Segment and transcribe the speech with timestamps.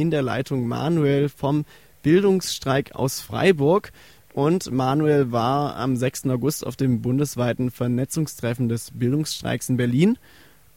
[0.00, 1.64] in der Leitung Manuel vom
[2.02, 3.92] Bildungsstreik aus Freiburg.
[4.32, 6.26] Und Manuel war am 6.
[6.26, 10.18] August auf dem bundesweiten Vernetzungstreffen des Bildungsstreiks in Berlin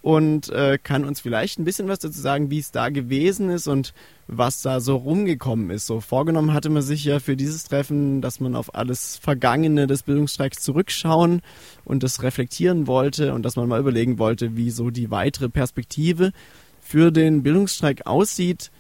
[0.04, 3.68] und äh, kann uns vielleicht ein bisschen was dazu sagen, wie es da gewesen ist
[3.68, 3.94] und
[4.28, 5.88] was da so rumgekommen ist.
[5.88, 10.04] So vorgenommen hatte man sich ja für dieses Treffen, dass man auf alles Vergangene des
[10.04, 11.42] Bildungsstreiks zurückschauen
[11.86, 16.34] und das reflektieren wollte und dass man mal überlegen wollte, wie so die weitere Perspektive
[16.82, 18.72] für den Bildungsstreik aussieht.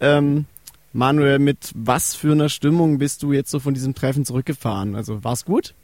[0.00, 0.46] Ähm,
[0.92, 4.94] Manuel, mit was für einer Stimmung bist du jetzt so von diesem Treffen zurückgefahren?
[4.94, 5.74] Also war's gut?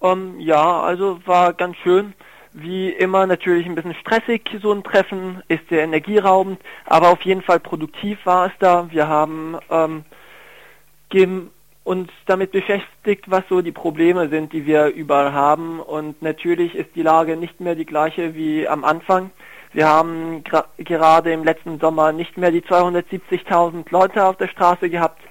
[0.00, 2.14] Um, ähm, ja, also war ganz schön
[2.52, 7.42] wie immer natürlich ein bisschen stressig, so ein Treffen, ist sehr energieraubend, aber auf jeden
[7.42, 8.90] Fall produktiv war es da.
[8.90, 10.04] Wir haben ähm,
[11.84, 15.80] uns damit beschäftigt, was so die Probleme sind, die wir überall haben.
[15.80, 19.30] Und natürlich ist die Lage nicht mehr die gleiche wie am Anfang.
[19.78, 25.22] Wir haben gerade im letzten Sommer nicht mehr die 270.000 Leute auf der Straße gehabt.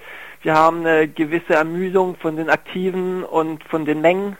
[0.41, 4.37] Wir haben eine gewisse Ermüdung von den Aktiven und von den Mengen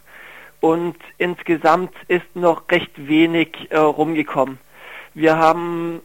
[0.61, 4.59] und insgesamt ist noch recht wenig äh, rumgekommen.
[5.13, 5.99] Wir haben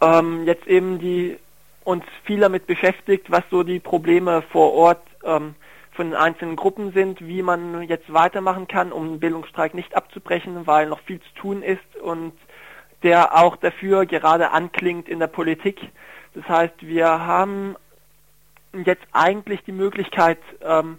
[0.00, 1.36] ähm, jetzt eben die
[1.82, 5.56] uns viel damit beschäftigt, was so die Probleme vor Ort ähm,
[5.90, 10.64] von den einzelnen Gruppen sind, wie man jetzt weitermachen kann, um den Bildungsstreik nicht abzubrechen,
[10.68, 12.34] weil noch viel zu tun ist und
[13.02, 15.80] der auch dafür gerade anklingt in der Politik.
[16.34, 17.76] Das heißt, wir haben
[18.72, 20.98] jetzt eigentlich die Möglichkeit, ähm,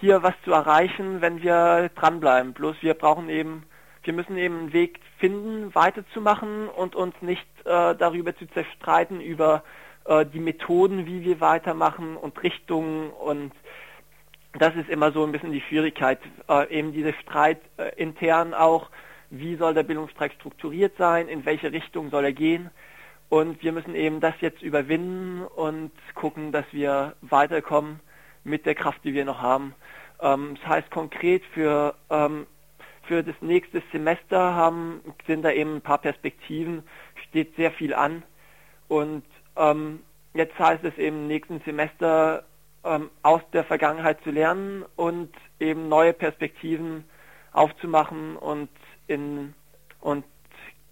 [0.00, 2.54] hier was zu erreichen, wenn wir dranbleiben.
[2.54, 3.64] Bloß wir brauchen eben,
[4.02, 9.62] wir müssen eben einen Weg finden, weiterzumachen und uns nicht äh, darüber zu zerstreiten über
[10.06, 13.52] äh, die Methoden, wie wir weitermachen und Richtungen und
[14.58, 18.90] das ist immer so ein bisschen die Schwierigkeit, äh, eben diese Streit äh, intern auch,
[19.30, 22.70] wie soll der Bildungsstreik strukturiert sein, in welche Richtung soll er gehen.
[23.28, 28.00] Und wir müssen eben das jetzt überwinden und gucken, dass wir weiterkommen
[28.42, 29.74] mit der Kraft, die wir noch haben.
[30.20, 32.46] Ähm, das heißt konkret für, ähm,
[33.04, 36.82] für das nächste Semester haben, sind da eben ein paar Perspektiven,
[37.28, 38.24] steht sehr viel an.
[38.88, 39.24] Und
[39.56, 40.00] ähm,
[40.34, 42.44] jetzt heißt es eben nächsten Semester
[42.82, 47.04] ähm, aus der Vergangenheit zu lernen und eben neue Perspektiven
[47.52, 48.68] aufzumachen und
[49.10, 49.54] in
[50.00, 50.24] und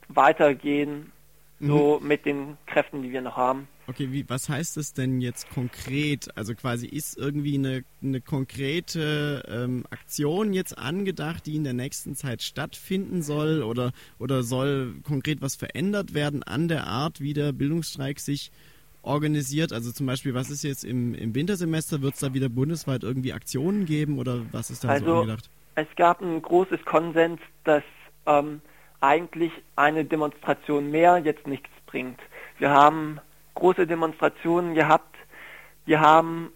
[0.09, 1.13] weitergehen,
[1.61, 2.09] so mhm.
[2.09, 3.69] mit den Kräften, die wir noch haben.
[3.89, 6.29] Okay, wie, was heißt das denn jetzt konkret?
[6.37, 12.15] Also quasi ist irgendwie eine, eine konkrete ähm, Aktion jetzt angedacht, die in der nächsten
[12.15, 17.53] Zeit stattfinden soll oder, oder soll konkret was verändert werden an der Art, wie der
[17.53, 18.53] Bildungsstreik sich
[19.01, 19.73] organisiert?
[19.73, 22.03] Also zum Beispiel, was ist jetzt im, im Wintersemester?
[22.03, 25.49] Wird es da wieder bundesweit irgendwie Aktionen geben oder was ist da also, so angedacht?
[25.77, 27.85] Es gab ein großes Konsens, dass
[28.29, 28.61] ähm,
[29.01, 32.21] eigentlich eine Demonstration mehr jetzt nichts bringt.
[32.59, 33.21] Wir haben
[33.55, 35.17] große Demonstrationen gehabt.
[35.87, 36.53] Wir haben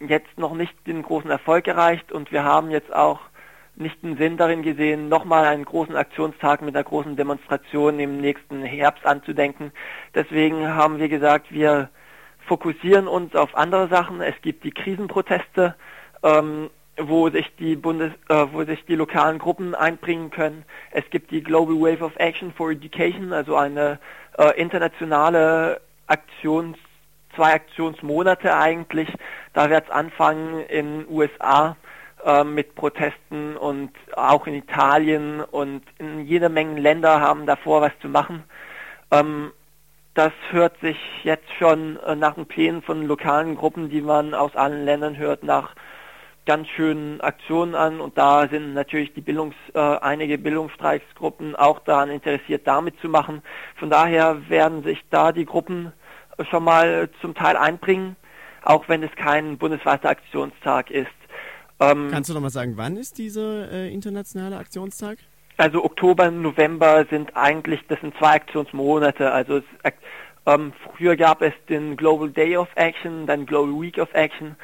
[0.00, 3.20] jetzt noch nicht den großen Erfolg erreicht und wir haben jetzt auch
[3.76, 8.62] nicht den Sinn darin gesehen, nochmal einen großen Aktionstag mit einer großen Demonstration im nächsten
[8.62, 9.70] Herbst anzudenken.
[10.14, 11.90] Deswegen haben wir gesagt, wir
[12.46, 14.22] fokussieren uns auf andere Sachen.
[14.22, 15.74] Es gibt die Krisenproteste,
[16.22, 20.64] ähm, wo sich die Bundes, äh, wo sich die lokalen Gruppen einbringen können.
[20.90, 23.98] Es gibt die Global Wave of Action for Education, also eine
[24.38, 26.78] äh, internationale Aktions,
[27.34, 29.08] zwei Aktionsmonate eigentlich.
[29.52, 31.76] Da wird es anfangen in USA
[32.24, 37.92] äh, mit Protesten und auch in Italien und in jeder Menge Länder haben davor was
[38.00, 38.42] zu machen.
[39.10, 39.52] Ähm,
[40.14, 44.56] das hört sich jetzt schon äh, nach den Plänen von lokalen Gruppen, die man aus
[44.56, 45.74] allen Ländern hört, nach
[46.46, 52.08] ganz schönen Aktionen an und da sind natürlich die Bildungs, äh, einige Bildungsstreiksgruppen auch daran
[52.08, 53.42] interessiert, damit zu machen.
[53.76, 55.92] Von daher werden sich da die Gruppen
[56.50, 58.16] schon mal zum Teil einbringen,
[58.62, 61.08] auch wenn es kein bundesweiter Aktionstag ist.
[61.80, 65.18] Ähm, Kannst du noch mal sagen, wann ist dieser äh, internationale Aktionstag?
[65.58, 69.32] Also Oktober, November sind eigentlich, das sind zwei Aktionsmonate.
[69.32, 69.64] Also es,
[70.46, 74.54] ähm, früher gab es den Global Day of Action, dann Global Week of Action.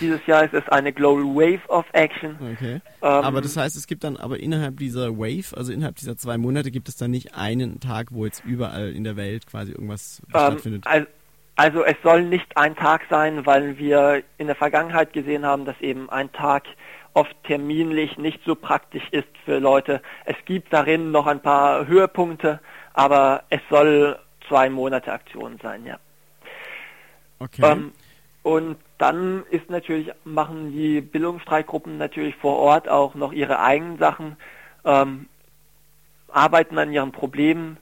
[0.00, 2.36] Dieses Jahr ist es eine Global Wave of Action.
[2.52, 2.74] Okay.
[2.74, 6.36] Ähm, aber das heißt, es gibt dann aber innerhalb dieser Wave, also innerhalb dieser zwei
[6.36, 10.20] Monate, gibt es dann nicht einen Tag, wo jetzt überall in der Welt quasi irgendwas
[10.26, 10.86] ähm, stattfindet.
[10.86, 11.06] Also,
[11.56, 15.80] also es soll nicht ein Tag sein, weil wir in der Vergangenheit gesehen haben, dass
[15.80, 16.64] eben ein Tag
[17.14, 20.02] oft terminlich nicht so praktisch ist für Leute.
[20.26, 22.60] Es gibt darin noch ein paar Höhepunkte,
[22.92, 24.18] aber es soll
[24.50, 25.98] zwei Monate Aktion sein, ja.
[27.38, 27.62] Okay.
[27.64, 27.92] Ähm,
[28.42, 34.36] und dann ist natürlich, machen die Bildungsstreikgruppen natürlich vor Ort auch noch ihre eigenen Sachen,
[34.84, 35.26] ähm,
[36.28, 37.76] arbeiten an ihren Problemen,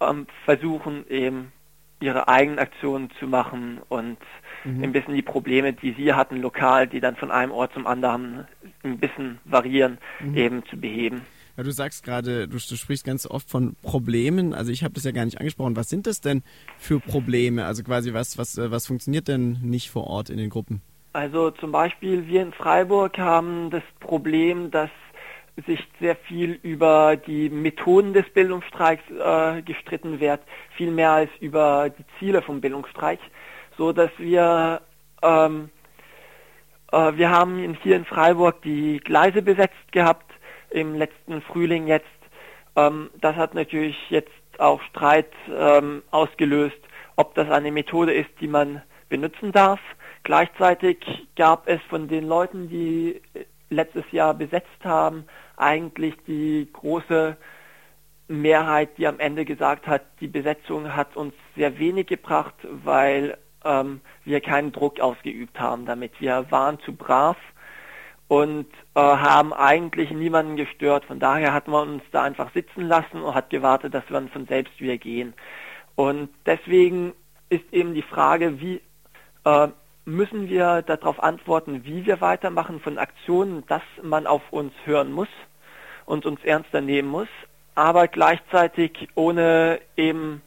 [0.00, 1.52] ähm, versuchen eben
[2.00, 4.18] ihre eigenen Aktionen zu machen und
[4.64, 4.84] mhm.
[4.84, 8.46] ein bisschen die Probleme, die sie hatten lokal, die dann von einem Ort zum anderen
[8.82, 10.36] ein bisschen variieren, mhm.
[10.36, 11.22] eben zu beheben.
[11.56, 14.54] Ja, du sagst gerade, du, du, sprichst ganz oft von Problemen.
[14.54, 15.76] Also ich habe das ja gar nicht angesprochen.
[15.76, 16.42] Was sind das denn
[16.78, 17.66] für Probleme?
[17.66, 20.82] Also quasi was, was, äh, was funktioniert denn nicht vor Ort in den Gruppen?
[21.12, 24.90] Also zum Beispiel wir in Freiburg haben das Problem, dass
[25.66, 30.40] sich sehr viel über die Methoden des Bildungsstreiks äh, gestritten wird,
[30.76, 33.18] viel mehr als über die Ziele vom Bildungsstreik,
[33.76, 34.80] so dass wir
[35.22, 35.70] ähm,
[36.92, 40.29] äh, wir haben hier in Freiburg die Gleise besetzt gehabt
[40.70, 42.06] im letzten Frühling jetzt.
[42.76, 46.78] Ähm, das hat natürlich jetzt auch Streit ähm, ausgelöst,
[47.16, 49.80] ob das eine Methode ist, die man benutzen darf.
[50.22, 50.98] Gleichzeitig
[51.36, 53.20] gab es von den Leuten, die
[53.70, 55.24] letztes Jahr besetzt haben,
[55.56, 57.36] eigentlich die große
[58.28, 64.00] Mehrheit, die am Ende gesagt hat, die Besetzung hat uns sehr wenig gebracht, weil ähm,
[64.24, 66.20] wir keinen Druck ausgeübt haben damit.
[66.20, 67.36] Wir waren zu brav
[68.30, 71.04] und äh, haben eigentlich niemanden gestört.
[71.04, 74.46] Von daher hat man uns da einfach sitzen lassen und hat gewartet, dass wir von
[74.46, 75.34] selbst wieder gehen.
[75.96, 77.12] Und deswegen
[77.48, 78.80] ist eben die Frage, wie
[79.44, 79.68] äh,
[80.04, 85.28] müssen wir darauf antworten, wie wir weitermachen von Aktionen, dass man auf uns hören muss
[86.06, 87.28] und uns ernster nehmen muss,
[87.74, 90.40] aber gleichzeitig ohne eben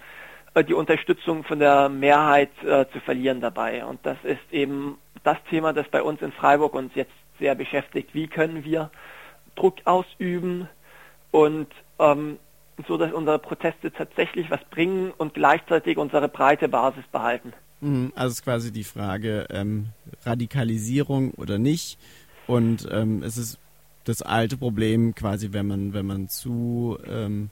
[0.54, 3.84] äh, die Unterstützung von der Mehrheit äh, zu verlieren dabei.
[3.84, 8.14] Und das ist eben das Thema, das bei uns in Freiburg uns jetzt sehr beschäftigt.
[8.14, 8.90] Wie können wir
[9.56, 10.68] Druck ausüben
[11.32, 11.68] und
[12.00, 12.38] ähm,
[12.88, 17.54] so, dass unsere Proteste tatsächlich was bringen und gleichzeitig unsere breite Basis behalten.
[17.82, 19.90] Mhm, also ist quasi die Frage ähm,
[20.24, 22.00] Radikalisierung oder nicht.
[22.48, 23.60] Und ähm, es ist
[24.06, 27.52] das alte Problem quasi, wenn man wenn man zu ähm,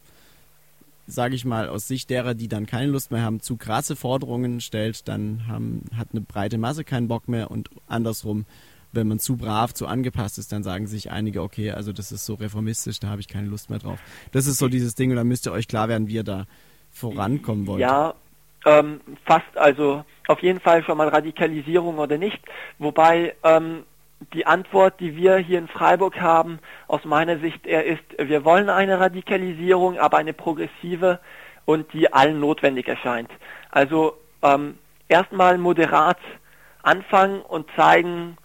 [1.08, 4.62] sage ich mal, aus Sicht derer, die dann keine Lust mehr haben, zu krasse Forderungen
[4.62, 8.46] stellt, dann haben, hat eine breite Masse keinen Bock mehr und andersrum
[8.94, 12.26] wenn man zu brav, zu angepasst ist, dann sagen sich einige, okay, also das ist
[12.26, 14.00] so reformistisch, da habe ich keine Lust mehr drauf.
[14.32, 16.46] Das ist so dieses Ding und dann müsst ihr euch klar werden, wie ihr da
[16.92, 17.80] vorankommen wollt.
[17.80, 18.14] Ja,
[18.66, 22.40] ähm, fast, also auf jeden Fall schon mal Radikalisierung oder nicht.
[22.80, 23.84] Wobei ähm,
[24.34, 28.70] die Antwort, die wir hier in Freiburg haben, aus meiner Sicht eher ist, wir wollen
[28.70, 31.20] eine Radikalisierung, aber eine progressive
[31.66, 33.32] und die allen notwendig erscheint.
[33.72, 34.14] Also
[34.44, 34.78] ähm,
[35.08, 36.20] erstmal moderat
[36.84, 38.38] anfangen und zeigen,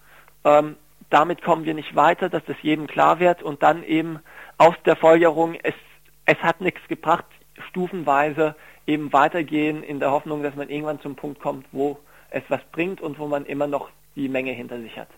[0.46, 0.76] ähm,
[1.10, 4.20] damit kommen wir nicht weiter, dass das jedem klar wird und dann eben
[4.58, 5.74] aus der Folgerung, es,
[6.24, 7.26] es hat nichts gebracht,
[7.68, 8.54] stufenweise
[8.86, 11.98] eben weitergehen in der Hoffnung, dass man irgendwann zum Punkt kommt, wo
[12.30, 15.08] es was bringt und wo man immer noch die Menge hinter sich hat.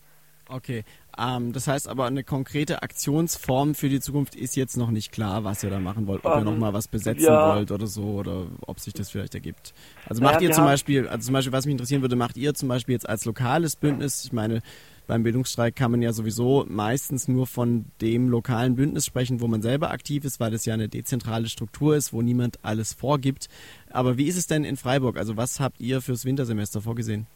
[0.51, 0.85] Okay,
[1.19, 5.45] ähm, das heißt aber eine konkrete Aktionsform für die Zukunft ist jetzt noch nicht klar,
[5.45, 6.25] was ihr da machen wollt.
[6.25, 7.55] Ob ähm, ihr nochmal was besetzen ja.
[7.55, 9.75] wollt oder so oder ob sich das vielleicht ergibt.
[10.07, 12.55] Also macht naja, ihr zum Beispiel, also zum Beispiel, was mich interessieren würde, macht ihr
[12.55, 14.63] zum Beispiel jetzt als lokales Bündnis, ich meine,
[15.09, 19.63] beim Bildungsstreik kann man ja sowieso meistens nur von dem lokalen Bündnis sprechen, wo man
[19.63, 23.49] selber aktiv ist, weil es ja eine dezentrale Struktur ist, wo niemand alles vorgibt.
[23.91, 25.17] Aber wie ist es denn in Freiburg?
[25.17, 27.27] Also was habt ihr fürs Wintersemester vorgesehen?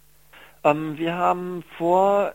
[0.64, 2.34] Ähm, wir haben vor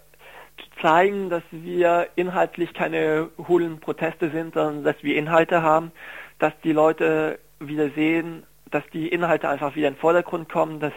[0.57, 5.92] zu zeigen, dass wir inhaltlich keine hohlen Proteste sind, sondern dass wir Inhalte haben,
[6.39, 10.94] dass die Leute wieder sehen, dass die Inhalte einfach wieder in den Vordergrund kommen, dass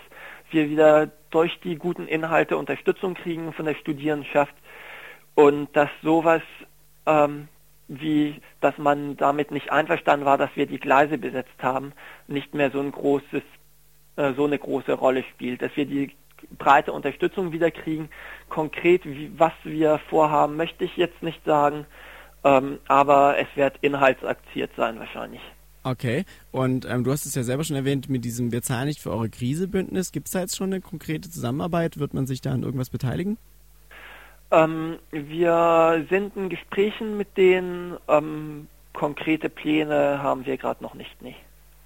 [0.53, 4.55] wir wieder durch die guten Inhalte Unterstützung kriegen von der Studierendenschaft
[5.35, 6.43] und dass sowas
[7.07, 7.49] ähm,
[7.91, 11.93] wie, dass man damit nicht einverstanden war, dass wir die Gleise besetzt haben,
[12.29, 13.43] nicht mehr so ein großes,
[14.17, 16.13] äh, so eine große Rolle spielt, dass wir die
[16.57, 18.09] breite Unterstützung wieder kriegen.
[18.49, 21.85] Konkret, wie, was wir vorhaben, möchte ich jetzt nicht sagen,
[22.45, 25.43] ähm, aber es wird inhaltsaktiert sein wahrscheinlich.
[25.83, 29.01] Okay, und ähm, du hast es ja selber schon erwähnt, mit diesem Wir zahlen nicht
[29.01, 30.13] für eure Krise-Bündnis.
[30.13, 31.99] Gibt es da jetzt schon eine konkrete Zusammenarbeit?
[31.99, 33.39] Wird man sich da an irgendwas beteiligen?
[34.51, 37.97] Ähm, wir sind in Gesprächen mit denen.
[38.09, 41.23] Ähm, konkrete Pläne haben wir gerade noch nicht.
[41.23, 41.37] Nee.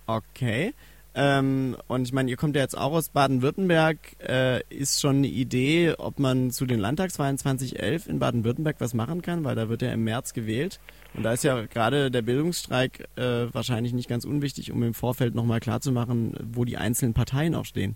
[0.06, 0.74] Okay.
[1.16, 3.98] Ähm, und ich meine, ihr kommt ja jetzt auch aus Baden-Württemberg.
[4.26, 9.22] Äh, ist schon eine Idee, ob man zu den Landtagswahlen 2011 in Baden-Württemberg was machen
[9.22, 9.44] kann?
[9.44, 10.80] Weil da wird ja im März gewählt.
[11.14, 15.36] Und da ist ja gerade der Bildungsstreik äh, wahrscheinlich nicht ganz unwichtig, um im Vorfeld
[15.36, 17.94] nochmal klarzumachen, wo die einzelnen Parteien auch stehen.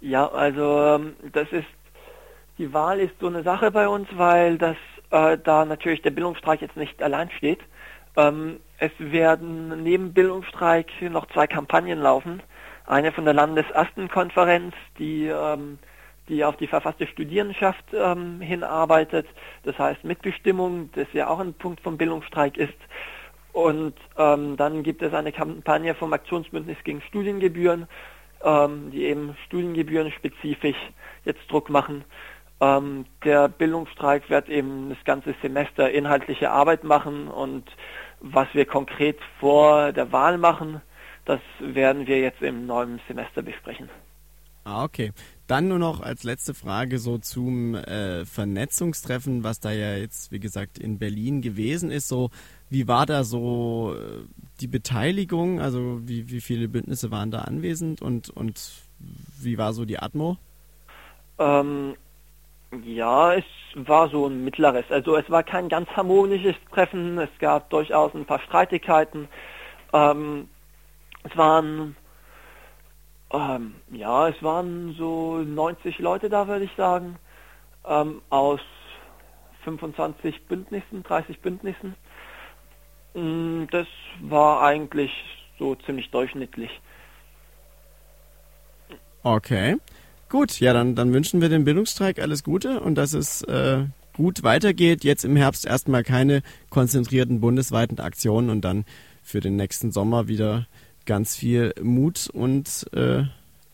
[0.00, 1.66] Ja, also ähm, das ist,
[2.56, 4.76] die Wahl ist so eine Sache bei uns, weil das
[5.10, 7.60] äh, da natürlich der Bildungsstreik jetzt nicht allein steht.
[8.16, 12.42] Ähm, es werden neben Bildungsstreik noch zwei Kampagnen laufen.
[12.86, 15.78] Eine von der Landesastenkonferenz, die ähm,
[16.28, 19.26] die auf die verfasste Studierendenschaft ähm, hinarbeitet.
[19.64, 22.78] Das heißt Mitbestimmung, das ja auch ein Punkt vom Bildungsstreik ist.
[23.52, 27.88] Und ähm, dann gibt es eine Kampagne vom Aktionsbündnis gegen Studiengebühren.
[28.42, 30.76] ähm, die eben Studiengebühren spezifisch
[31.24, 32.04] jetzt Druck machen.
[32.60, 37.64] Ähm, der Bildungsstreik wird eben das ganze Semester inhaltliche Arbeit machen und
[38.20, 40.80] was wir konkret vor der Wahl machen,
[41.24, 43.88] das werden wir jetzt im neuen Semester besprechen.
[44.64, 45.12] Ah, okay.
[45.46, 50.38] Dann nur noch als letzte Frage so zum äh, Vernetzungstreffen, was da ja jetzt, wie
[50.38, 52.08] gesagt, in Berlin gewesen ist.
[52.08, 52.30] So,
[52.68, 54.24] wie war da so äh,
[54.60, 55.60] die Beteiligung?
[55.60, 58.72] Also wie, wie viele Bündnisse waren da anwesend und, und
[59.40, 60.36] wie war so die Atmo?
[61.38, 61.94] Ähm,
[62.84, 64.84] ja, es war so ein mittleres.
[64.90, 67.18] Also es war kein ganz harmonisches Treffen.
[67.18, 69.28] Es gab durchaus ein paar Streitigkeiten.
[69.92, 70.48] Ähm,
[71.24, 71.96] es waren
[73.32, 77.16] ähm, ja, es waren so 90 Leute da, würde ich sagen,
[77.86, 78.60] ähm, aus
[79.64, 81.94] 25 Bündnissen, 30 Bündnissen.
[83.14, 83.86] Mm, das
[84.20, 85.12] war eigentlich
[85.58, 86.80] so ziemlich durchschnittlich.
[89.22, 89.76] Okay.
[90.30, 93.82] Gut, ja, dann, dann wünschen wir dem Bildungsstreik alles Gute und dass es äh,
[94.14, 95.02] gut weitergeht.
[95.02, 98.84] Jetzt im Herbst erstmal keine konzentrierten bundesweiten Aktionen und dann
[99.24, 100.68] für den nächsten Sommer wieder
[101.04, 103.24] ganz viel Mut und äh,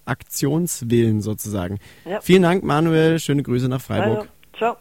[0.06, 1.78] Aktionswillen sozusagen.
[2.08, 2.22] Ja.
[2.22, 3.18] Vielen Dank, Manuel.
[3.18, 4.20] Schöne Grüße nach Freiburg.
[4.20, 4.30] Also.